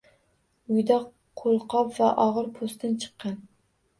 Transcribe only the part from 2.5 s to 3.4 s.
po‘stin chiqqan.